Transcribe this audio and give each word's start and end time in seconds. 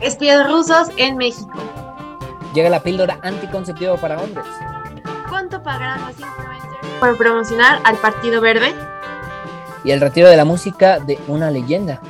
Espías 0.00 0.48
rusos 0.48 0.88
en 0.96 1.16
México. 1.16 1.52
Llega 2.54 2.70
la 2.70 2.82
píldora 2.82 3.18
anticonceptiva 3.22 3.96
para 3.96 4.20
hombres. 4.20 4.46
¿Cuánto 5.28 5.62
pagarán 5.62 6.00
los 6.02 6.18
influencers 6.18 6.86
por 7.00 7.16
promocionar 7.18 7.80
al 7.84 7.96
Partido 7.96 8.40
Verde? 8.40 8.74
Y 9.84 9.90
el 9.90 10.00
retiro 10.00 10.28
de 10.28 10.36
la 10.36 10.44
música 10.44 11.00
de 11.00 11.18
una 11.26 11.50
leyenda. 11.50 12.00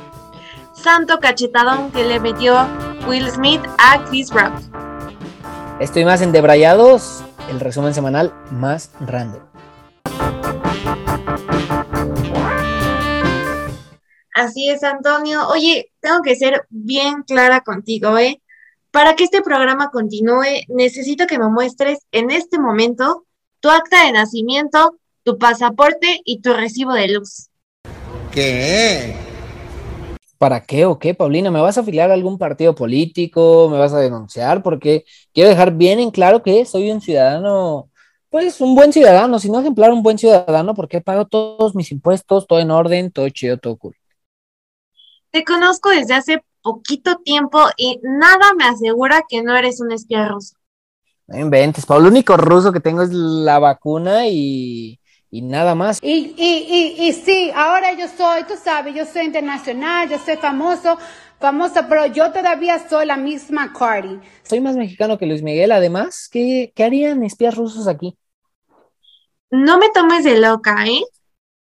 Santo 0.73 1.19
cachetadón 1.19 1.91
que 1.91 2.03
le 2.03 2.19
metió 2.19 2.67
Will 3.07 3.29
Smith 3.29 3.61
a 3.77 4.03
Chris 4.05 4.31
Rock. 4.31 4.53
Estoy 5.79 6.05
más 6.05 6.21
en 6.21 6.31
Debrayados, 6.31 7.23
el 7.49 7.59
resumen 7.59 7.93
semanal 7.93 8.33
más 8.51 8.91
random. 8.99 9.41
Así 14.39 14.69
es, 14.69 14.85
Antonio. 14.85 15.49
Oye, 15.49 15.91
tengo 15.99 16.21
que 16.21 16.33
ser 16.33 16.65
bien 16.69 17.23
clara 17.23 17.59
contigo, 17.59 18.17
¿eh? 18.17 18.41
Para 18.89 19.17
que 19.17 19.25
este 19.25 19.41
programa 19.41 19.91
continúe, 19.91 20.63
necesito 20.69 21.27
que 21.27 21.37
me 21.37 21.49
muestres 21.49 21.99
en 22.13 22.31
este 22.31 22.57
momento 22.57 23.25
tu 23.59 23.69
acta 23.69 24.05
de 24.05 24.13
nacimiento, 24.13 24.95
tu 25.23 25.37
pasaporte 25.37 26.21
y 26.23 26.39
tu 26.39 26.53
recibo 26.53 26.93
de 26.93 27.09
luz. 27.09 27.49
¿Qué? 28.31 29.13
¿Para 30.37 30.61
qué 30.61 30.85
o 30.85 30.97
qué, 30.97 31.13
Paulina? 31.13 31.51
¿Me 31.51 31.59
vas 31.59 31.77
a 31.77 31.81
afiliar 31.81 32.09
a 32.09 32.13
algún 32.13 32.37
partido 32.37 32.73
político? 32.73 33.67
¿Me 33.69 33.77
vas 33.77 33.91
a 33.91 33.99
denunciar? 33.99 34.63
Porque 34.63 35.03
quiero 35.33 35.49
dejar 35.49 35.73
bien 35.73 35.99
en 35.99 36.11
claro 36.11 36.43
que 36.43 36.63
soy 36.63 36.91
un 36.91 37.01
ciudadano, 37.01 37.89
pues 38.29 38.61
un 38.61 38.73
buen 38.73 38.93
ciudadano, 38.93 39.37
si 39.37 39.51
no 39.51 39.59
ejemplar, 39.59 39.91
un 39.91 40.01
buen 40.01 40.17
ciudadano, 40.17 40.75
porque 40.75 41.01
pago 41.01 41.25
todos 41.25 41.75
mis 41.75 41.91
impuestos, 41.91 42.47
todo 42.47 42.59
en 42.61 42.71
orden, 42.71 43.11
todo 43.11 43.27
chido, 43.27 43.57
todo 43.57 43.75
cool. 43.75 43.98
Te 45.31 45.43
conozco 45.43 45.89
desde 45.89 46.15
hace 46.15 46.43
poquito 46.61 47.17
tiempo 47.17 47.59
y 47.77 47.99
nada 48.03 48.53
me 48.57 48.65
asegura 48.65 49.23
que 49.27 49.43
no 49.43 49.55
eres 49.55 49.79
un 49.79 49.91
espía 49.91 50.27
ruso. 50.27 50.55
No 51.27 51.39
inventes, 51.39 51.85
Pablo. 51.85 52.05
Lo 52.05 52.09
único 52.09 52.35
ruso 52.37 52.71
que 52.71 52.79
tengo 52.79 53.03
es 53.03 53.11
la 53.11 53.59
vacuna 53.59 54.27
y, 54.27 54.99
y 55.29 55.41
nada 55.43 55.75
más. 55.75 55.99
Y, 56.01 56.33
y, 56.35 56.97
y, 56.97 57.07
y 57.07 57.13
sí, 57.13 57.51
ahora 57.55 57.93
yo 57.93 58.07
soy, 58.07 58.43
tú 58.45 58.55
sabes, 58.61 58.95
yo 58.95 59.05
soy 59.05 59.25
internacional, 59.25 60.09
yo 60.09 60.17
soy 60.17 60.37
famoso, 60.37 60.97
famosa, 61.39 61.87
pero 61.87 62.07
yo 62.07 62.31
todavía 62.31 62.89
soy 62.89 63.05
la 63.05 63.17
misma 63.17 63.71
Cardi. 63.71 64.19
Soy 64.43 64.59
más 64.59 64.75
mexicano 64.75 65.19
que 65.19 65.27
Luis 65.27 65.43
Miguel, 65.43 65.71
además. 65.71 66.27
¿Qué, 66.31 66.73
qué 66.75 66.83
harían 66.83 67.23
espías 67.23 67.55
rusos 67.55 67.87
aquí? 67.87 68.17
No 69.51 69.77
me 69.77 69.89
tomes 69.89 70.23
de 70.23 70.39
loca, 70.39 70.85
¿eh? 70.87 71.03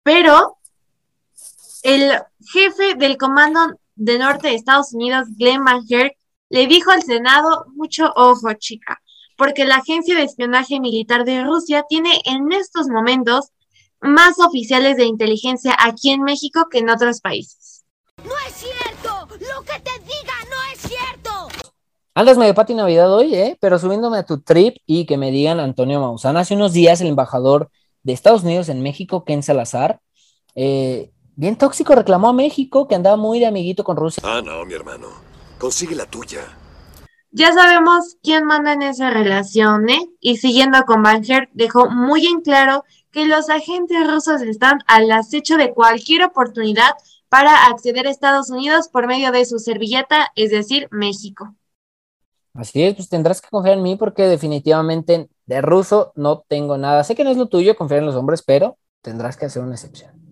Pero 0.02 0.58
el 1.84 2.12
jefe 2.52 2.94
del 2.94 3.16
Comando 3.16 3.60
de 3.96 4.18
Norte 4.18 4.48
de 4.48 4.54
Estados 4.54 4.92
Unidos, 4.92 5.26
Glenn 5.36 5.64
Van 5.64 5.82
Herk, 5.88 6.16
le 6.50 6.66
dijo 6.66 6.90
al 6.90 7.02
Senado, 7.02 7.64
mucho 7.74 8.12
ojo, 8.16 8.52
chica, 8.54 9.00
porque 9.36 9.64
la 9.64 9.76
Agencia 9.76 10.14
de 10.14 10.22
Espionaje 10.22 10.80
Militar 10.80 11.24
de 11.24 11.42
Rusia 11.42 11.84
tiene 11.88 12.20
en 12.24 12.52
estos 12.52 12.88
momentos 12.88 13.50
más 14.00 14.38
oficiales 14.38 14.96
de 14.96 15.06
inteligencia 15.06 15.76
aquí 15.80 16.10
en 16.10 16.22
México 16.22 16.66
que 16.70 16.78
en 16.78 16.90
otros 16.90 17.20
países. 17.20 17.84
¡No 18.24 18.32
es 18.46 18.54
cierto! 18.54 19.26
¡Lo 19.30 19.62
que 19.62 19.80
te 19.80 19.98
diga 20.00 20.34
no 20.50 20.72
es 20.72 20.80
cierto! 20.80 21.48
Andas 22.14 22.38
medio 22.38 22.54
pati 22.54 22.74
Navidad 22.74 23.12
hoy, 23.12 23.34
¿eh? 23.34 23.58
Pero 23.60 23.78
subiéndome 23.78 24.18
a 24.18 24.26
tu 24.26 24.40
trip 24.40 24.76
y 24.86 25.06
que 25.06 25.16
me 25.16 25.30
digan 25.30 25.58
Antonio 25.58 26.00
Maussan. 26.00 26.36
Hace 26.36 26.54
unos 26.54 26.72
días 26.72 27.00
el 27.00 27.08
embajador 27.08 27.70
de 28.02 28.12
Estados 28.12 28.44
Unidos 28.44 28.68
en 28.68 28.82
México, 28.82 29.24
Ken 29.24 29.42
Salazar, 29.42 30.00
eh, 30.54 31.10
bien 31.36 31.56
tóxico, 31.56 31.94
reclamó 31.94 32.28
a 32.28 32.32
México 32.32 32.88
que 32.88 32.94
andaba 32.94 33.16
muy 33.16 33.40
de 33.40 33.46
amiguito 33.46 33.84
con 33.84 33.96
Rusia. 33.96 34.22
Ah, 34.26 34.42
no, 34.44 34.64
mi 34.64 34.74
hermano. 34.74 35.08
Consigue 35.58 35.94
la 35.94 36.06
tuya. 36.06 36.42
Ya 37.30 37.52
sabemos 37.52 38.16
quién 38.22 38.44
manda 38.44 38.72
en 38.72 38.82
esa 38.82 39.10
relación, 39.10 39.88
¿eh? 39.88 40.08
Y 40.20 40.36
siguiendo 40.36 40.80
con 40.84 41.02
Van 41.02 41.24
Herk, 41.28 41.50
dejó 41.52 41.90
muy 41.90 42.26
en 42.26 42.42
claro 42.42 42.84
que 43.10 43.26
los 43.26 43.50
agentes 43.50 44.06
rusos 44.06 44.42
están 44.42 44.78
al 44.86 45.10
acecho 45.10 45.56
de 45.56 45.74
cualquier 45.74 46.22
oportunidad 46.24 46.92
para 47.28 47.66
acceder 47.66 48.06
a 48.06 48.10
Estados 48.10 48.50
Unidos 48.50 48.88
por 48.88 49.08
medio 49.08 49.32
de 49.32 49.44
su 49.46 49.58
servilleta, 49.58 50.30
es 50.36 50.52
decir, 50.52 50.86
México. 50.92 51.56
Así 52.54 52.84
es, 52.84 52.94
pues 52.94 53.08
tendrás 53.08 53.40
que 53.40 53.48
confiar 53.48 53.78
en 53.78 53.82
mí 53.82 53.96
porque 53.96 54.28
definitivamente 54.28 55.28
de 55.46 55.60
ruso 55.60 56.12
no 56.14 56.44
tengo 56.46 56.78
nada. 56.78 57.02
Sé 57.02 57.16
que 57.16 57.24
no 57.24 57.30
es 57.30 57.36
lo 57.36 57.46
tuyo 57.46 57.74
confiar 57.74 57.98
en 57.98 58.06
los 58.06 58.14
hombres, 58.14 58.44
pero 58.46 58.78
tendrás 59.02 59.36
que 59.36 59.46
hacer 59.46 59.60
una 59.60 59.74
excepción. 59.74 60.23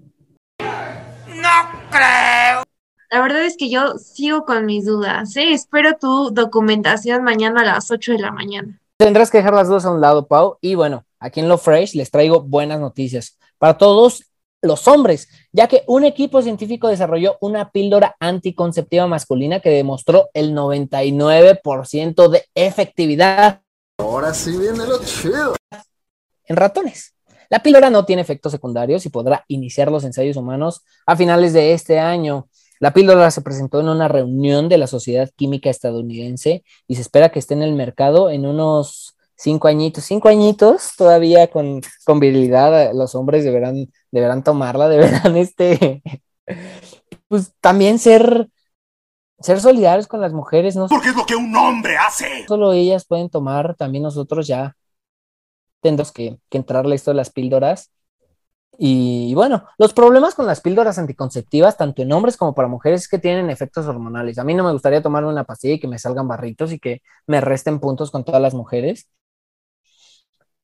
La 3.13 3.21
verdad 3.21 3.45
es 3.45 3.59
que 3.59 3.69
yo 3.69 3.99
sigo 3.99 4.47
con 4.47 4.65
mis 4.65 4.87
dudas, 4.87 5.37
¿eh? 5.37 5.53
Espero 5.53 5.99
tu 6.01 6.31
documentación 6.31 7.23
mañana 7.23 7.61
a 7.61 7.65
las 7.65 7.91
8 7.91 8.13
de 8.13 8.19
la 8.19 8.33
mañana. 8.33 8.81
Tendrás 8.97 9.31
que 9.31 9.37
dejar 9.37 9.53
las 9.53 9.69
dudas 9.69 9.85
a 9.85 9.91
un 9.91 10.01
lado, 10.01 10.27
Pau. 10.27 10.57
Y 10.63 10.77
bueno, 10.77 11.05
aquí 11.19 11.41
en 11.41 11.49
Lo 11.51 11.59
Fresh 11.59 11.95
les 11.95 12.11
traigo 12.11 12.41
buenas 12.41 12.81
noticias 12.81 13.39
para 13.59 13.77
todos 13.77 14.33
los 14.63 14.89
hombres, 14.89 15.29
ya 15.53 15.69
que 15.69 15.85
un 15.89 16.05
equipo 16.05 16.41
científico 16.41 16.89
desarrolló 16.89 17.37
una 17.43 17.71
píldora 17.71 18.17
anticonceptiva 18.19 19.07
masculina 19.07 19.61
que 19.61 19.69
demostró 19.69 20.31
el 20.33 20.55
99% 20.55 22.29
de 22.31 22.47
efectividad. 22.55 23.61
Ahora 23.99 24.33
sí 24.33 24.57
viene 24.57 24.87
lo 24.87 25.05
chido. 25.05 25.55
En 26.47 26.57
ratones. 26.57 27.15
La 27.51 27.63
píldora 27.63 27.91
no 27.91 28.07
tiene 28.07 28.23
efectos 28.23 28.53
secundarios 28.53 29.05
y 29.05 29.11
podrá 29.11 29.45
iniciar 29.49 29.93
los 29.93 30.05
ensayos 30.05 30.39
humanos 30.39 30.81
a 31.05 31.15
finales 31.15 31.53
de 31.53 31.75
este 31.75 31.99
año. 31.99 32.49
La 32.83 32.93
píldora 32.93 33.31
se 33.31 33.43
presentó 33.43 33.79
en 33.79 33.89
una 33.89 34.09
reunión 34.09 34.69
de 34.69 34.77
la 34.77 34.89
Sociedad 34.89 35.31
Química 35.37 35.71
Estadounidense 35.71 36.65
y 36.89 36.97
se 36.97 37.03
espera 37.03 37.29
que 37.29 37.39
esté 37.39 37.55
en 37.55 37.63
el 37.63 37.77
mercado 37.77 38.29
en 38.29 38.45
unos 38.45 39.17
cinco 39.37 39.69
añitos, 39.69 40.03
cinco 40.03 40.29
añitos 40.29 40.97
todavía 40.97 41.49
con, 41.49 41.81
con 42.05 42.19
virilidad. 42.19 42.93
Los 42.93 43.15
hombres 43.15 43.45
deberán, 43.45 43.87
deberán 44.11 44.43
tomarla, 44.43 44.89
deberán 44.89 45.37
este, 45.37 46.03
pues 47.29 47.53
también 47.61 48.01
ser, 48.01 48.49
ser 49.39 49.61
solidarios 49.61 50.09
con 50.09 50.21
las 50.21 50.33
mujeres, 50.33 50.75
¿no? 50.75 50.89
Porque 50.89 51.11
es 51.11 51.17
lo 51.17 51.25
que 51.25 51.37
un 51.37 51.55
hombre 51.55 51.97
hace. 51.97 52.45
Solo 52.49 52.73
ellas 52.73 53.05
pueden 53.07 53.31
tomar, 53.31 53.77
también 53.77 54.03
nosotros 54.03 54.49
ya 54.49 54.75
tendremos 55.81 56.11
que, 56.11 56.37
que 56.51 56.59
entrarle 56.59 56.97
esto 56.97 57.13
de 57.13 57.19
las 57.19 57.31
píldoras. 57.31 57.93
Y 58.79 59.35
bueno, 59.35 59.65
los 59.79 59.93
problemas 59.93 60.35
con 60.35 60.47
las 60.47 60.61
píldoras 60.61 60.99
anticonceptivas, 60.99 61.77
tanto 61.77 62.03
en 62.03 62.13
hombres 62.13 62.37
como 62.37 62.55
para 62.55 62.69
mujeres, 62.69 63.03
es 63.03 63.09
que 63.09 63.19
tienen 63.19 63.51
efectos 63.51 63.87
hormonales. 63.87 64.39
A 64.39 64.45
mí 64.45 64.55
no 64.55 64.65
me 64.65 64.73
gustaría 64.73 65.03
tomarme 65.03 65.29
una 65.29 65.45
pastilla 65.45 65.75
y 65.75 65.81
que 65.81 65.89
me 65.89 65.99
salgan 65.99 66.27
barritos 66.29 66.73
y 66.73 66.79
que 66.79 67.03
me 67.27 67.41
resten 67.41 67.81
puntos 67.81 68.11
con 68.11 68.25
todas 68.25 68.41
las 68.41 68.55
mujeres. 68.55 69.09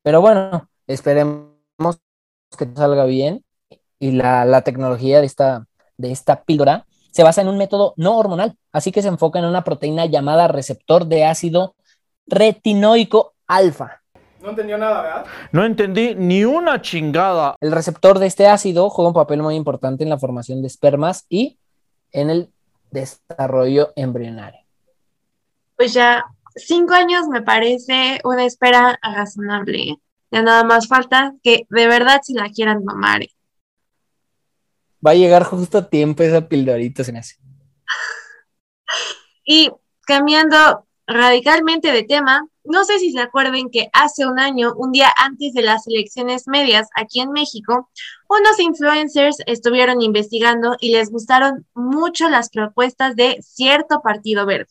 Pero 0.03 0.21
bueno, 0.21 0.69
esperemos 0.87 1.59
que 2.57 2.69
salga 2.75 3.05
bien. 3.05 3.45
Y 4.01 4.13
la, 4.13 4.63
tecnología 4.63 5.21
de 5.21 5.27
esta, 5.27 5.67
de 5.97 6.13
esta 6.13 6.45
píldora 6.45 6.87
se 7.11 7.23
basa 7.25 7.43
en 7.43 7.49
un 7.49 7.59
método 7.59 7.95
no 7.97 8.17
hormonal, 8.17 8.57
así 8.73 8.93
que 8.93 9.03
se 9.03 9.09
enfoca 9.09 9.39
en 9.41 9.45
una 9.45 9.65
proteína 9.65 10.07
llamada 10.07 10.47
receptor 10.49 11.07
de 11.07 11.25
ácido 11.25 11.75
retinoico 12.27 13.35
alfa. 13.47 14.03
No 14.41 14.51
entendió 14.51 14.79
nada, 14.79 15.03
¿verdad? 15.03 15.27
No 15.53 15.65
entendí 15.65 16.15
ni 16.15 16.45
una 16.45 16.81
chingada. 16.81 17.57
El 17.61 17.73
receptor 17.73 18.19
de 18.19 18.27
este 18.27 18.47
ácido 18.47 18.89
juega 18.89 19.09
un 19.09 19.15
papel 19.15 19.43
muy 19.43 19.57
importante 19.57 20.05
en 20.05 20.11
la 20.11 20.19
formación 20.19 20.63
de 20.63 20.69
espermas 20.69 21.27
y 21.29 21.59
en 22.13 22.31
el 22.31 22.51
desarrollo 22.91 23.93
embrionario. 23.97 24.61
Pues 25.77 25.93
ya 25.93 26.25
cinco 26.55 26.95
años 26.95 27.27
me 27.29 27.43
parece 27.43 28.21
una 28.25 28.45
espera 28.45 28.99
razonable. 29.03 29.97
Ya 30.31 30.43
nada 30.43 30.65
más 30.65 30.87
falta 30.89 31.35
que 31.43 31.67
de 31.69 31.87
verdad 31.89 32.21
si 32.23 32.35
la 32.35 32.51
quieran 32.51 32.85
tomar. 32.85 33.23
Va 35.05 35.13
a 35.13 35.15
llegar 35.15 35.45
justo 35.45 35.79
a 35.79 35.89
tiempo 35.89 36.23
esa 36.23 36.49
pildorita, 36.49 37.05
se 37.05 37.13
me 37.13 37.19
hace. 37.21 37.37
Y 39.51 39.73
cambiando 40.03 40.87
radicalmente 41.07 41.91
de 41.91 42.03
tema, 42.03 42.47
no 42.69 42.85
sé 42.85 42.99
si 42.99 43.13
se 43.13 43.21
acuerden 43.21 43.71
que 43.71 43.89
hace 43.93 44.27
un 44.27 44.39
año, 44.39 44.75
un 44.77 44.93
día 44.93 45.13
antes 45.17 45.55
de 45.55 45.63
las 45.63 45.87
elecciones 45.87 46.47
medias 46.47 46.89
aquí 46.95 47.21
en 47.21 47.33
México, 47.33 47.91
unos 48.29 48.61
influencers 48.61 49.39
estuvieron 49.47 50.03
investigando 50.03 50.77
y 50.79 50.93
les 50.93 51.11
gustaron 51.11 51.67
mucho 51.75 52.29
las 52.29 52.51
propuestas 52.51 53.17
de 53.17 53.39
cierto 53.43 54.03
partido 54.03 54.45
verde. 54.45 54.69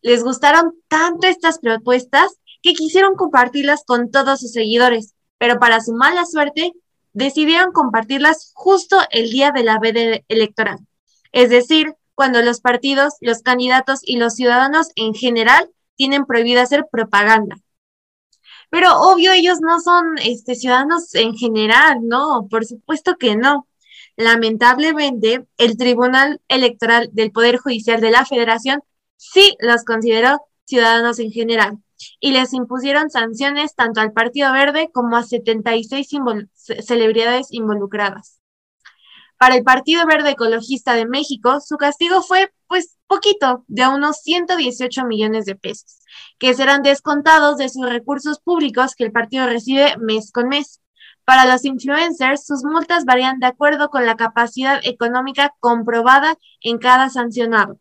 Les 0.00 0.24
gustaron 0.24 0.72
tanto 0.88 1.26
estas 1.26 1.58
propuestas 1.58 2.38
que 2.62 2.72
quisieron 2.72 3.14
compartirlas 3.14 3.84
con 3.84 4.10
todos 4.10 4.40
sus 4.40 4.52
seguidores, 4.52 5.14
pero 5.36 5.58
para 5.58 5.80
su 5.80 5.92
mala 5.92 6.24
suerte 6.24 6.72
decidieron 7.12 7.72
compartirlas 7.72 8.52
justo 8.54 8.98
el 9.10 9.30
día 9.30 9.50
de 9.50 9.64
la 9.64 9.78
veda 9.78 10.20
electoral, 10.28 10.78
es 11.32 11.50
decir, 11.50 11.94
cuando 12.14 12.42
los 12.42 12.60
partidos, 12.60 13.14
los 13.20 13.42
candidatos 13.42 14.00
y 14.02 14.16
los 14.16 14.34
ciudadanos 14.34 14.88
en 14.96 15.14
general 15.14 15.70
tienen 15.98 16.24
prohibido 16.24 16.62
hacer 16.62 16.86
propaganda. 16.90 17.56
Pero 18.70 19.00
obvio 19.00 19.32
ellos 19.32 19.58
no 19.60 19.80
son 19.80 20.18
este, 20.18 20.54
ciudadanos 20.54 21.14
en 21.14 21.34
general, 21.34 21.98
¿no? 22.02 22.46
Por 22.50 22.64
supuesto 22.64 23.16
que 23.16 23.36
no. 23.36 23.66
Lamentablemente, 24.16 25.46
el 25.58 25.76
Tribunal 25.76 26.40
Electoral 26.48 27.10
del 27.12 27.32
Poder 27.32 27.58
Judicial 27.58 28.00
de 28.00 28.10
la 28.10 28.24
Federación 28.24 28.82
sí 29.16 29.56
los 29.60 29.84
consideró 29.84 30.40
ciudadanos 30.64 31.18
en 31.18 31.30
general 31.32 31.78
y 32.20 32.32
les 32.32 32.52
impusieron 32.52 33.10
sanciones 33.10 33.74
tanto 33.74 34.00
al 34.00 34.12
Partido 34.12 34.52
Verde 34.52 34.90
como 34.92 35.16
a 35.16 35.22
76 35.24 36.08
celebridades 36.80 37.48
involucradas. 37.50 38.37
Para 39.38 39.54
el 39.54 39.62
Partido 39.62 40.04
Verde 40.04 40.30
Ecologista 40.30 40.94
de 40.94 41.06
México, 41.06 41.60
su 41.60 41.76
castigo 41.76 42.22
fue, 42.22 42.52
pues, 42.66 42.98
poquito, 43.06 43.64
de 43.68 43.86
unos 43.86 44.20
118 44.22 45.04
millones 45.04 45.44
de 45.44 45.54
pesos, 45.54 46.00
que 46.38 46.54
serán 46.54 46.82
descontados 46.82 47.56
de 47.56 47.68
sus 47.68 47.88
recursos 47.88 48.40
públicos 48.40 48.96
que 48.96 49.04
el 49.04 49.12
partido 49.12 49.46
recibe 49.46 49.96
mes 49.98 50.32
con 50.32 50.48
mes. 50.48 50.80
Para 51.24 51.44
los 51.44 51.64
influencers, 51.64 52.46
sus 52.46 52.64
multas 52.64 53.04
varían 53.04 53.38
de 53.38 53.46
acuerdo 53.46 53.90
con 53.90 54.06
la 54.06 54.16
capacidad 54.16 54.80
económica 54.82 55.54
comprobada 55.60 56.36
en 56.60 56.78
cada 56.78 57.08
sancionado. 57.08 57.78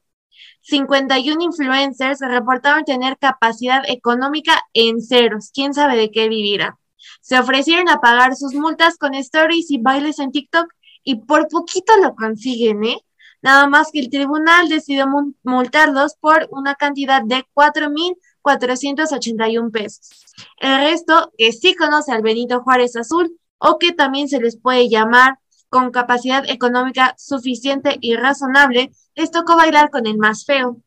51 0.62 1.42
influencers 1.42 2.19
reportaron 2.19 2.83
tener 2.83 3.18
capacidad 3.18 3.81
económica 3.88 4.62
en 4.74 5.01
ceros. 5.01 5.50
¿Quién 5.53 5.74
sabe 5.74 5.98
de 5.98 6.12
qué 6.12 6.30
vivirán? 6.30 6.75
Se 7.21 7.39
ofrecieron 7.39 7.89
a 7.89 8.00
pagar 8.00 8.36
sus 8.36 8.53
multas 8.53 8.98
con 8.98 9.15
stories 9.15 9.71
y 9.71 9.80
bailes 9.80 10.19
en 10.19 10.31
TikTok 10.31 10.68
y 11.07 11.15
por 11.15 11.48
poquito 11.48 11.94
lo 12.01 12.13
consiguen, 12.15 12.83
¿eh? 12.83 12.98
Nada 13.42 13.68
más 13.69 13.92
que 13.94 14.01
el 14.01 14.09
tribunal 14.09 14.68
decidió 14.68 15.07
multarlos 15.44 16.15
por 16.19 16.50
una 16.51 16.75
cantidad 16.75 17.21
de 17.24 17.45
4.481 17.54 19.71
pesos. 19.71 20.25
El 20.57 20.80
resto, 20.80 21.31
que 21.38 21.54
sí 21.54 21.75
conoce 21.75 22.12
al 22.12 22.24
Benito 22.24 22.62
Juárez 22.62 22.98
Azul 22.98 23.39
o 23.57 23.80
que 23.80 23.94
también 23.94 24.27
se 24.27 24.42
les 24.42 24.59
puede 24.59 24.89
llamar 24.89 25.39
con 25.69 25.92
capacidad 25.92 26.44
económica 26.50 27.15
suficiente 27.18 27.98
y 28.01 28.18
razonable, 28.18 28.92
les 29.15 29.31
tocó 29.31 29.56
bailar 29.56 29.89
con 29.89 30.07
el 30.07 30.18
más 30.18 30.44
feo. 30.44 30.81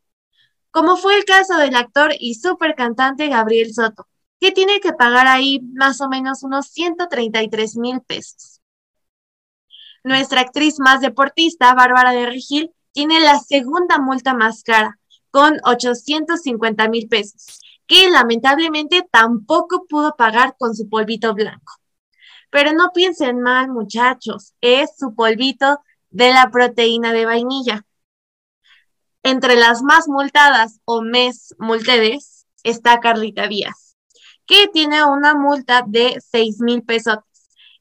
Como 0.71 0.99
fue 0.99 1.17
el 1.17 1.25
caso 1.25 1.57
del 1.57 1.75
actor 1.75 2.13
y 2.21 2.35
super 2.35 2.75
cantante 2.75 3.29
Gabriel 3.29 3.73
Soto, 3.73 4.07
que 4.39 4.53
tiene 4.53 4.81
que 4.81 4.93
pagar 4.93 5.27
ahí 5.27 5.61
más 5.73 6.03
o 6.03 6.11
menos 6.11 6.43
unos 6.43 6.67
133 6.67 7.77
mil 7.77 8.03
pesos. 8.03 8.60
Nuestra 10.03 10.41
actriz 10.41 10.79
más 10.79 11.01
deportista, 11.01 11.75
Bárbara 11.75 12.13
de 12.13 12.27
Regil, 12.27 12.73
tiene 12.93 13.21
la 13.21 13.39
segunda 13.39 13.99
multa 13.99 14.35
más 14.35 14.63
cara, 14.63 14.99
con 15.31 15.59
850 15.65 16.89
mil 16.89 17.09
pesos, 17.09 17.61
que 17.87 18.11
lamentablemente 18.11 19.07
tampoco 19.11 19.87
pudo 19.89 20.15
pagar 20.17 20.57
con 20.59 20.75
su 20.75 20.89
polvito 20.89 21.35
blanco. 21.35 21.75
Pero 22.51 22.73
no 22.73 22.91
piensen 22.93 23.41
mal, 23.41 23.69
muchachos, 23.69 24.55
es 24.61 24.91
su 24.99 25.15
polvito 25.15 25.81
de 26.11 26.33
la 26.33 26.51
proteína 26.51 27.13
de 27.13 27.27
vainilla. 27.27 27.85
Entre 29.23 29.55
las 29.55 29.83
más 29.83 30.09
multadas 30.09 30.81
o 30.85 31.03
mes 31.03 31.55
multedes 31.59 32.47
está 32.65 33.01
Carlita 33.01 33.47
Díaz, 33.47 33.97
que 34.47 34.67
tiene 34.69 35.05
una 35.05 35.35
multa 35.35 35.85
de 35.87 36.21
6 36.21 36.61
mil 36.61 36.83
pesos 36.83 37.19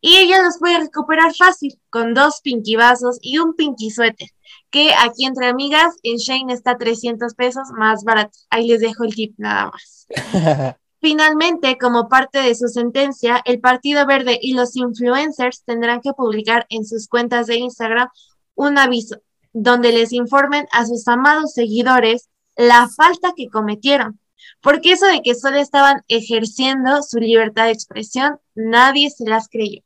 y 0.01 0.17
ella 0.17 0.41
los 0.41 0.57
puede 0.59 0.79
recuperar 0.79 1.33
fácil 1.35 1.79
con 1.89 2.13
dos 2.13 2.41
pinky 2.41 2.75
vasos 2.75 3.17
y 3.21 3.39
un 3.39 3.55
pinky 3.55 3.91
suéter, 3.91 4.29
que 4.69 4.91
aquí 4.93 5.25
entre 5.25 5.47
amigas 5.47 5.95
en 6.03 6.17
Shane 6.17 6.53
está 6.53 6.77
300 6.77 7.33
pesos 7.33 7.69
más 7.77 8.03
barato. 8.03 8.37
Ahí 8.49 8.67
les 8.67 8.81
dejo 8.81 9.03
el 9.03 9.13
tip 9.13 9.35
nada 9.37 9.71
más. 9.71 10.07
Finalmente, 11.01 11.77
como 11.77 12.09
parte 12.09 12.39
de 12.39 12.55
su 12.55 12.67
sentencia, 12.67 13.41
el 13.45 13.59
Partido 13.59 14.05
Verde 14.05 14.37
y 14.41 14.53
los 14.53 14.75
influencers 14.75 15.63
tendrán 15.63 16.01
que 16.01 16.13
publicar 16.13 16.65
en 16.69 16.85
sus 16.85 17.07
cuentas 17.07 17.47
de 17.47 17.55
Instagram 17.55 18.09
un 18.55 18.77
aviso 18.77 19.17
donde 19.53 19.91
les 19.91 20.11
informen 20.11 20.67
a 20.71 20.85
sus 20.85 21.07
amados 21.07 21.53
seguidores 21.53 22.29
la 22.55 22.89
falta 22.89 23.33
que 23.35 23.47
cometieron. 23.47 24.19
Porque 24.61 24.91
eso 24.91 25.05
de 25.05 25.21
que 25.21 25.35
solo 25.35 25.57
estaban 25.57 26.03
ejerciendo 26.07 27.01
su 27.01 27.19
libertad 27.19 27.65
de 27.65 27.71
expresión, 27.71 28.39
nadie 28.55 29.09
se 29.09 29.25
las 29.25 29.47
creyó. 29.47 29.81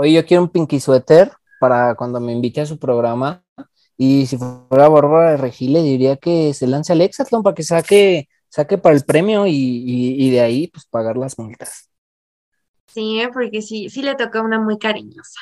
Oye, 0.00 0.12
yo 0.12 0.24
quiero 0.24 0.44
un 0.44 0.48
pinky 0.48 0.78
suéter 0.78 1.32
para 1.58 1.96
cuando 1.96 2.20
me 2.20 2.32
invite 2.32 2.60
a 2.60 2.66
su 2.66 2.78
programa. 2.78 3.42
Y 3.96 4.26
si 4.26 4.38
fuera 4.38 4.88
Bárbara 4.88 5.32
de 5.32 5.36
Regil, 5.38 5.72
le 5.72 5.82
diría 5.82 6.16
que 6.16 6.54
se 6.54 6.68
lance 6.68 6.92
al 6.92 7.00
Exatlón 7.00 7.42
para 7.42 7.54
que 7.54 7.64
saque 7.64 8.28
saque 8.48 8.78
para 8.78 8.94
el 8.94 9.04
premio 9.04 9.44
y, 9.48 10.30
de 10.30 10.40
ahí 10.40 10.68
pues 10.68 10.86
pagar 10.86 11.16
las 11.16 11.36
multas. 11.36 11.90
Sí, 12.86 13.20
porque 13.32 13.60
sí, 13.60 13.90
sí 13.90 14.02
le 14.02 14.14
toca 14.14 14.40
una 14.40 14.60
muy 14.60 14.78
cariñosa. 14.78 15.40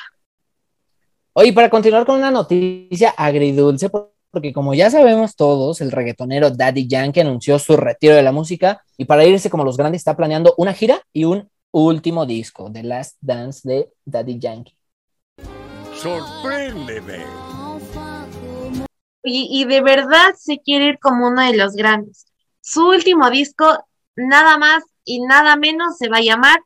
Oye, 1.33 1.53
para 1.53 1.69
continuar 1.69 2.07
con 2.07 2.17
una 2.17 2.31
noticia 2.31 3.11
agridulce, 3.15 3.89
porque 3.89 4.51
como 4.53 4.73
ya 4.73 4.89
sabemos 4.89 5.35
todos, 5.35 5.81
el 5.81 5.91
reggaetonero 5.91 6.49
Daddy 6.49 6.87
Yankee 6.87 7.19
anunció 7.19 7.59
su 7.59 7.77
retiro 7.77 8.15
de 8.15 8.23
la 8.23 8.31
música 8.31 8.83
y 8.97 9.05
para 9.05 9.23
irse 9.23 9.51
como 9.51 9.63
los 9.63 9.77
grandes 9.77 10.01
está 10.01 10.17
planeando 10.17 10.55
una 10.57 10.73
gira 10.73 11.03
y 11.13 11.25
un 11.25 11.47
último 11.85 12.25
disco, 12.25 12.71
The 12.71 12.83
Last 12.83 13.17
Dance 13.21 13.67
de 13.67 13.89
Daddy 14.05 14.39
Yankee. 14.39 14.75
Sorpréndeme. 15.93 17.23
Y, 19.23 19.61
y 19.61 19.65
de 19.65 19.81
verdad 19.81 20.33
se 20.37 20.59
quiere 20.59 20.85
ir 20.85 20.99
como 20.99 21.27
uno 21.27 21.41
de 21.41 21.55
los 21.55 21.73
grandes. 21.73 22.25
Su 22.61 22.87
último 22.87 23.29
disco, 23.29 23.85
nada 24.15 24.57
más 24.57 24.83
y 25.03 25.21
nada 25.21 25.55
menos, 25.55 25.97
se 25.97 26.09
va 26.09 26.17
a 26.17 26.21
llamar 26.21 26.59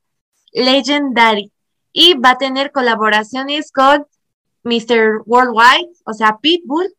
Legendary 0.54 1.52
y 1.94 2.13
va 2.13 2.31
a 2.31 2.38
tener 2.38 2.72
colaboraciones 2.72 3.72
con 3.72 4.06
Mr. 4.63 5.24
Worldwide, 5.25 5.92
o 6.06 6.13
sea, 6.13 6.38
Pitbull, 6.42 6.94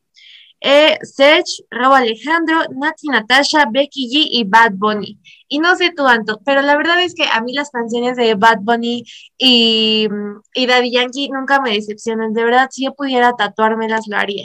eh, 0.63 0.99
Serge, 1.03 1.65
Robo 1.71 1.95
Alejandro, 1.95 2.61
Nati 2.71 3.09
Natasha, 3.09 3.67
Becky 3.71 4.09
G 4.09 4.27
y 4.31 4.45
Bad 4.45 4.73
Bunny. 4.75 5.19
Y 5.49 5.59
no 5.59 5.77
sé 5.77 5.93
tú, 5.95 6.07
Anto, 6.07 6.41
pero 6.45 6.63
la 6.63 6.77
verdad 6.77 7.03
es 7.03 7.15
que 7.15 7.25
a 7.25 7.41
mí 7.43 7.53
las 7.53 7.71
canciones 7.71 8.17
de 8.17 8.35
Bad 8.35 8.59
Bunny 8.61 9.05
y, 9.37 10.09
y 10.55 10.67
Daddy 10.67 10.93
Yankee 10.93 11.29
nunca 11.31 11.61
me 11.61 11.73
decepcionan. 11.73 12.33
De 12.33 12.45
verdad, 12.45 12.69
si 12.71 12.85
yo 12.85 12.95
pudiera 12.95 13.33
tatuármelas, 13.33 14.07
lo 14.07 14.17
haría. 14.17 14.45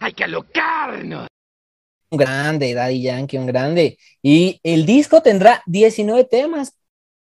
¡Hay 0.00 0.12
que 0.14 0.24
alocarnos! 0.24 1.30
un 2.10 2.18
grande, 2.18 2.74
Daddy 2.74 3.02
Yankee, 3.02 3.38
un 3.38 3.46
grande. 3.46 3.98
Y 4.22 4.60
el 4.62 4.84
disco 4.84 5.22
tendrá 5.22 5.62
19 5.66 6.24
temas 6.24 6.74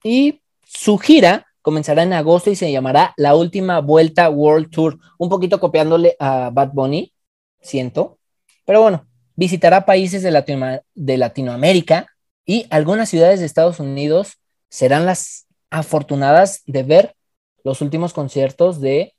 y 0.02 0.40
su 0.64 0.98
gira 0.98 1.46
comenzará 1.62 2.02
en 2.02 2.14
agosto 2.14 2.50
y 2.50 2.56
se 2.56 2.72
llamará 2.72 3.12
La 3.16 3.34
Última 3.34 3.80
Vuelta 3.80 4.30
World 4.30 4.70
Tour, 4.70 4.98
un 5.18 5.28
poquito 5.28 5.60
copiándole 5.60 6.16
a 6.18 6.50
Bad 6.50 6.70
Bunny, 6.72 7.12
siento. 7.60 8.18
Pero 8.64 8.82
bueno, 8.82 9.06
visitará 9.36 9.84
países 9.86 10.22
de, 10.22 10.82
de 10.94 11.16
Latinoamérica 11.18 12.06
y 12.44 12.66
algunas 12.70 13.08
ciudades 13.08 13.40
de 13.40 13.46
Estados 13.46 13.80
Unidos 13.80 14.38
serán 14.68 15.06
las 15.06 15.46
afortunadas 15.70 16.62
de 16.66 16.82
ver 16.82 17.16
los 17.64 17.80
últimos 17.80 18.12
conciertos 18.12 18.80
de, 18.80 19.14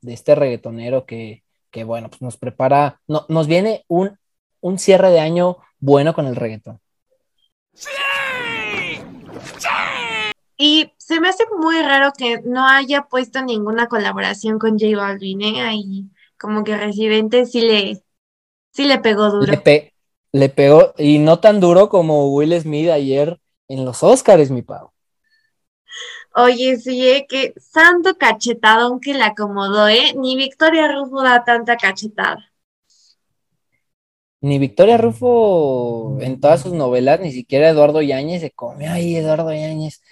de 0.00 0.12
este 0.12 0.34
reggaetonero 0.34 1.06
que, 1.06 1.42
que 1.70 1.84
bueno, 1.84 2.08
pues 2.08 2.22
nos 2.22 2.36
prepara, 2.36 3.00
no, 3.06 3.26
nos 3.28 3.46
viene 3.46 3.84
un 3.88 4.18
un 4.62 4.78
cierre 4.78 5.10
de 5.10 5.20
año 5.20 5.58
bueno 5.78 6.14
con 6.14 6.26
el 6.26 6.36
reggaetón. 6.36 6.80
¡Sí! 7.74 7.90
Y 10.56 10.92
se 10.96 11.20
me 11.20 11.28
hace 11.28 11.44
muy 11.58 11.82
raro 11.82 12.12
que 12.16 12.40
no 12.44 12.66
haya 12.66 13.02
puesto 13.02 13.42
ninguna 13.42 13.88
colaboración 13.88 14.60
con 14.60 14.78
J 14.78 14.96
Balvin, 14.96 15.42
¿eh? 15.42 15.60
Ahí 15.60 16.04
como 16.42 16.64
que 16.64 16.76
Residente 16.76 17.46
sí 17.46 17.62
le, 17.62 18.02
sí 18.72 18.84
le 18.84 18.98
pegó 18.98 19.30
duro. 19.30 19.52
Le, 20.32 20.48
pegó, 20.48 20.94
y 20.98 21.18
no 21.18 21.38
tan 21.40 21.60
duro 21.60 21.88
como 21.88 22.34
Will 22.34 22.58
Smith 22.60 22.90
ayer 22.90 23.38
en 23.68 23.84
los 23.84 24.02
Oscars, 24.02 24.50
mi 24.50 24.62
pavo. 24.62 24.92
Oye, 26.34 26.78
sí, 26.78 27.06
¿eh? 27.06 27.26
que 27.28 27.54
santo 27.60 28.16
cachetadón 28.16 28.98
que 28.98 29.14
le 29.14 29.22
acomodó, 29.22 29.88
¿eh? 29.88 30.14
Ni 30.16 30.36
Victoria 30.36 30.90
Rufo 30.90 31.22
da 31.22 31.44
tanta 31.44 31.76
cachetada 31.76 32.52
ni 34.42 34.58
Victoria 34.58 34.98
Rufo 34.98 36.18
en 36.20 36.40
todas 36.40 36.62
sus 36.62 36.72
novelas, 36.72 37.20
ni 37.20 37.32
siquiera 37.32 37.68
Eduardo 37.70 38.02
Yáñez 38.02 38.40
se 38.42 38.50
come 38.50 38.88
ahí 38.88 39.16
Eduardo 39.16 39.52
Yáñez. 39.54 40.02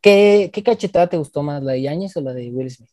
¿Qué, 0.00 0.50
qué, 0.52 0.62
cachetada 0.62 1.08
te 1.08 1.16
gustó 1.16 1.42
más, 1.42 1.62
la 1.62 1.72
de 1.72 1.82
Yáñez 1.82 2.16
o 2.16 2.20
la 2.20 2.34
de 2.34 2.50
Will 2.50 2.70
Smith? 2.70 2.90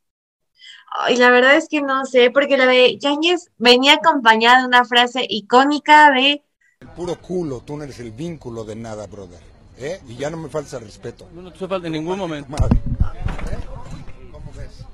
Ay, 0.91 1.17
la 1.17 1.29
verdad 1.29 1.55
es 1.55 1.67
que 1.69 1.81
no 1.81 2.05
sé, 2.05 2.31
porque 2.31 2.57
la 2.57 2.65
de 2.65 2.97
Yáñez 2.97 3.51
venía 3.57 3.95
acompañada 3.95 4.61
de 4.61 4.67
una 4.67 4.85
frase 4.85 5.25
icónica 5.29 6.11
de... 6.11 6.43
El 6.79 6.87
puro 6.89 7.19
culo, 7.19 7.61
tú 7.61 7.77
no 7.77 7.83
eres 7.83 7.99
el 7.99 8.11
vínculo 8.11 8.63
de 8.63 8.75
nada, 8.75 9.05
brother. 9.05 9.41
¿eh? 9.77 10.01
Y 10.07 10.15
ya 10.15 10.29
no 10.29 10.37
me 10.37 10.49
falta 10.49 10.79
respeto. 10.79 11.29
No, 11.33 11.41
no 11.41 11.51
te 11.53 11.67
falta 11.67 11.87
en 11.87 11.93
ningún 11.93 12.17
momento. 12.17 12.55
¿Cómo 14.31 14.51
ves? 14.55 14.85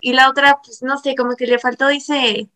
Y 0.00 0.12
la 0.12 0.30
otra, 0.30 0.60
pues 0.64 0.82
no 0.82 0.98
sé, 0.98 1.14
como 1.14 1.36
que 1.36 1.46
le 1.46 1.58
faltó, 1.58 1.88
dice... 1.88 2.48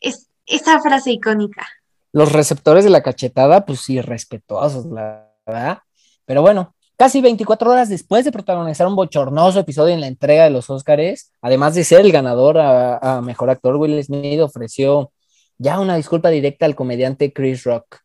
Es, 0.00 0.28
esa 0.46 0.80
frase 0.80 1.12
icónica. 1.12 1.66
Los 2.12 2.32
receptores 2.32 2.84
de 2.84 2.90
la 2.90 3.02
cachetada, 3.02 3.64
pues 3.64 3.80
sí, 3.80 4.00
respetuosos, 4.00 4.86
la 4.86 5.32
verdad. 5.46 5.78
Pero 6.24 6.42
bueno, 6.42 6.74
casi 7.02 7.20
24 7.20 7.68
horas 7.68 7.88
después 7.88 8.24
de 8.24 8.30
protagonizar 8.30 8.86
un 8.86 8.94
bochornoso 8.94 9.58
episodio 9.58 9.92
en 9.92 10.00
la 10.00 10.06
entrega 10.06 10.44
de 10.44 10.50
los 10.50 10.70
Óscares, 10.70 11.32
además 11.40 11.74
de 11.74 11.82
ser 11.82 12.02
el 12.02 12.12
ganador 12.12 12.58
a, 12.60 13.20
Mejor 13.24 13.50
Actor, 13.50 13.74
Will 13.74 14.00
Smith 14.04 14.38
ofreció 14.40 15.10
ya 15.58 15.80
una 15.80 15.96
disculpa 15.96 16.28
directa 16.28 16.64
al 16.64 16.76
comediante 16.76 17.32
Chris 17.32 17.64
Rock. 17.64 17.96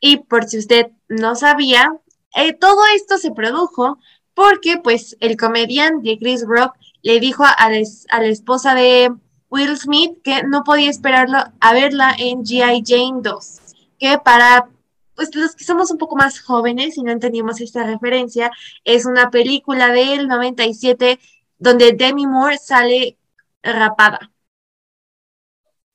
Y 0.00 0.16
por 0.24 0.48
si 0.48 0.58
usted 0.58 0.88
no 1.08 1.36
sabía, 1.36 1.92
eh, 2.34 2.52
todo 2.52 2.80
esto 2.96 3.16
se 3.16 3.30
produjo 3.30 3.98
porque 4.34 4.78
pues 4.82 5.16
el 5.20 5.36
comediante 5.36 6.18
Chris 6.18 6.44
Rock 6.44 6.74
le 7.02 7.20
dijo 7.20 7.44
a 7.44 7.52
a 7.52 7.70
la 7.70 8.26
esposa 8.26 8.74
de 8.74 9.08
Will 9.50 9.76
Smith 9.76 10.20
que 10.24 10.42
no 10.42 10.64
podía 10.64 10.90
esperarlo 10.90 11.38
a 11.60 11.72
verla 11.72 12.12
en 12.18 12.42
G.I. 12.42 12.82
Jane 12.84 13.20
2, 13.22 13.60
que 14.00 14.18
para 14.18 14.68
pues 15.16 15.34
los 15.34 15.56
que 15.56 15.64
somos 15.64 15.90
un 15.90 15.98
poco 15.98 16.14
más 16.14 16.40
jóvenes 16.40 16.96
y 16.96 17.02
no 17.02 17.10
entendimos 17.10 17.60
esta 17.60 17.84
referencia, 17.84 18.52
es 18.84 19.06
una 19.06 19.30
película 19.30 19.90
del 19.90 20.28
97 20.28 21.18
donde 21.58 21.92
Demi 21.92 22.26
Moore 22.26 22.58
sale 22.58 23.18
rapada. 23.62 24.30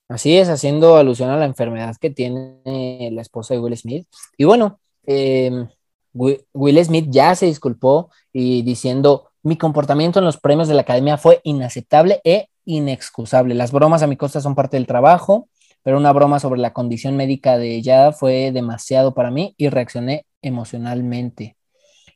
Así 0.09 0.35
es, 0.35 0.49
haciendo 0.49 0.97
alusión 0.97 1.29
a 1.29 1.37
la 1.37 1.45
enfermedad 1.45 1.95
que 1.95 2.09
tiene 2.09 3.09
la 3.13 3.21
esposa 3.21 3.53
de 3.53 3.61
Will 3.61 3.77
Smith. 3.77 4.07
Y 4.37 4.43
bueno, 4.43 4.81
eh, 5.05 5.67
Will 6.13 6.83
Smith 6.83 7.07
ya 7.09 7.33
se 7.35 7.45
disculpó 7.45 8.09
y 8.33 8.61
diciendo, 8.63 9.29
mi 9.43 9.57
comportamiento 9.57 10.19
en 10.19 10.25
los 10.25 10.37
premios 10.37 10.67
de 10.67 10.73
la 10.73 10.81
academia 10.81 11.17
fue 11.17 11.39
inaceptable 11.43 12.19
e 12.25 12.49
inexcusable. 12.65 13.55
Las 13.55 13.71
bromas 13.71 14.03
a 14.03 14.07
mi 14.07 14.17
costa 14.17 14.41
son 14.41 14.53
parte 14.53 14.77
del 14.77 14.85
trabajo, 14.85 15.47
pero 15.83 15.97
una 15.97 16.13
broma 16.13 16.39
sobre 16.39 16.59
la 16.59 16.73
condición 16.73 17.15
médica 17.15 17.57
de 17.57 17.75
ella 17.75 18.11
fue 18.11 18.51
demasiado 18.51 19.13
para 19.13 19.31
mí 19.31 19.55
y 19.57 19.69
reaccioné 19.69 20.25
emocionalmente. 20.41 21.57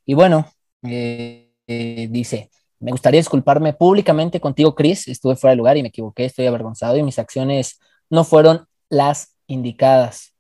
Y 0.05 0.13
bueno, 0.13 0.47
eh, 0.83 1.51
eh, 1.67 2.07
dice, 2.09 2.51
me 2.79 2.91
gustaría 2.91 3.19
disculparme 3.19 3.73
públicamente 3.73 4.39
contigo, 4.39 4.75
Chris. 4.75 5.07
Estuve 5.07 5.35
fuera 5.35 5.51
de 5.51 5.57
lugar 5.57 5.77
y 5.77 5.81
me 5.81 5.87
equivoqué, 5.87 6.25
estoy 6.25 6.45
avergonzado 6.45 6.97
y 6.97 7.03
mis 7.03 7.17
acciones 7.17 7.79
no 8.09 8.23
fueron 8.23 8.67
las 8.89 9.35
indicadas 9.47 10.35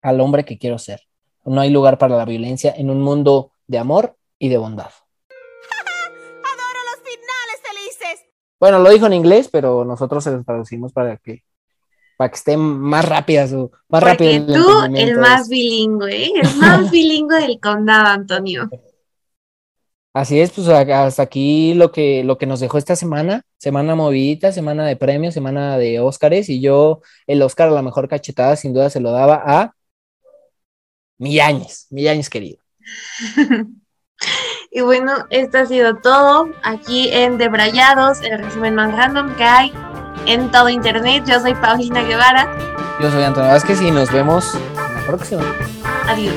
al 0.00 0.20
hombre 0.20 0.44
que 0.44 0.58
quiero 0.58 0.78
ser. 0.78 1.02
No 1.44 1.60
hay 1.60 1.70
lugar 1.70 1.98
para 1.98 2.16
la 2.16 2.24
violencia 2.24 2.72
en 2.76 2.90
un 2.90 3.02
mundo 3.02 3.52
de 3.66 3.78
amor 3.78 4.16
y 4.38 4.48
de 4.48 4.58
bondad. 4.58 4.90
Adoro 6.08 6.80
los 6.90 7.02
finales 7.02 7.60
felices. 7.62 8.26
Bueno, 8.60 8.78
lo 8.78 8.90
dijo 8.90 9.06
en 9.06 9.14
inglés, 9.14 9.48
pero 9.50 9.84
nosotros 9.84 10.24
se 10.24 10.30
lo 10.30 10.42
traducimos 10.44 10.92
para 10.92 11.16
que 11.18 11.42
para 12.18 12.30
que 12.30 12.36
esté 12.36 12.56
más 12.56 13.04
rápida 13.04 13.46
su 13.46 13.70
más 13.88 14.02
rápido 14.02 14.44
Porque 14.44 14.60
tú, 14.60 14.96
el 14.96 15.16
más 15.18 15.48
bilingüe, 15.48 16.24
¿eh? 16.24 16.32
el 16.34 16.56
más 16.56 16.90
bilingüe 16.90 17.40
del 17.40 17.60
condado, 17.60 18.06
Antonio. 18.08 18.68
Así 20.12 20.40
es, 20.40 20.50
pues 20.50 20.66
hasta 20.66 21.22
aquí 21.22 21.74
lo 21.74 21.92
que, 21.92 22.24
lo 22.24 22.36
que 22.36 22.46
nos 22.46 22.58
dejó 22.58 22.76
esta 22.76 22.96
semana, 22.96 23.42
semana 23.56 23.94
movidita, 23.94 24.50
semana 24.50 24.84
de 24.84 24.96
premios, 24.96 25.32
semana 25.32 25.78
de 25.78 26.00
Óscares, 26.00 26.48
y 26.48 26.60
yo 26.60 27.02
el 27.28 27.40
Óscar 27.40 27.68
a 27.68 27.70
la 27.70 27.82
mejor 27.82 28.08
cachetada 28.08 28.56
sin 28.56 28.74
duda 28.74 28.90
se 28.90 28.98
lo 28.98 29.12
daba 29.12 29.40
a 29.46 29.74
Millañez, 31.18 31.86
Millañez 31.90 32.28
querido. 32.28 32.58
Y 34.70 34.82
bueno, 34.82 35.12
esto 35.30 35.58
ha 35.58 35.66
sido 35.66 35.96
todo 35.96 36.50
aquí 36.62 37.08
en 37.10 37.38
Debrayados, 37.38 38.20
el 38.20 38.38
resumen 38.38 38.74
más 38.74 38.94
random 38.94 39.34
que 39.36 39.44
hay 39.44 39.72
en 40.26 40.50
todo 40.50 40.68
internet. 40.68 41.24
Yo 41.26 41.40
soy 41.40 41.54
Paulina 41.54 42.02
Guevara. 42.02 42.48
Yo 43.00 43.10
soy 43.10 43.22
Antonio 43.22 43.50
Vázquez 43.50 43.80
y 43.80 43.90
nos 43.90 44.10
vemos 44.12 44.54
en 44.54 44.94
la 44.94 45.06
próxima. 45.06 45.42
Adiós. 46.06 46.34